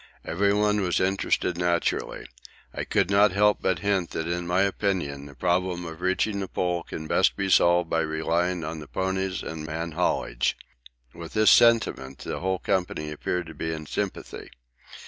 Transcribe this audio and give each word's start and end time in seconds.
Everyone 0.25 0.81
was 0.81 0.99
interested 0.99 1.59
naturally. 1.59 2.25
I 2.73 2.85
could 2.85 3.11
not 3.11 3.31
but 3.61 3.77
hint 3.81 4.09
that 4.09 4.27
in 4.27 4.47
my 4.47 4.63
opinion 4.63 5.27
the 5.27 5.35
problem 5.35 5.85
of 5.85 6.01
reaching 6.01 6.39
the 6.39 6.47
Pole 6.47 6.81
can 6.81 7.05
best 7.05 7.35
be 7.37 7.51
solved 7.51 7.87
by 7.87 7.99
relying 8.01 8.63
on 8.63 8.79
the 8.79 8.87
ponies 8.87 9.43
and 9.43 9.63
man 9.63 9.91
haulage. 9.91 10.57
With 11.13 11.33
this 11.33 11.51
sentiment 11.51 12.17
the 12.17 12.39
whole 12.39 12.57
company 12.57 13.11
appeared 13.11 13.45
to 13.45 13.53
be 13.53 13.71
in 13.71 13.85
sympathy. 13.85 14.49